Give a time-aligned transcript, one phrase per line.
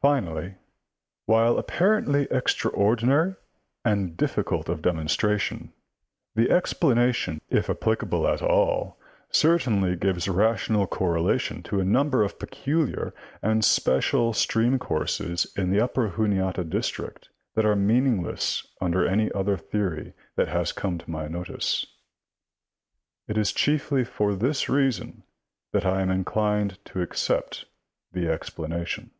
[0.00, 0.54] Finally,
[1.26, 3.34] while apparently extraordinary
[3.84, 5.72] and difficult of demonstration,
[6.36, 8.96] the explanation if applicable at all
[9.32, 15.80] certainly gives rational correlation to a number of peculiar and special stream courses in the
[15.80, 21.26] upper Juniata district that are meaningless under any other theory that has come to my
[21.26, 21.84] notice.
[23.26, 25.24] It is chiefly for this reason
[25.72, 27.64] that I am inclined to accept
[28.12, 29.10] the explanation.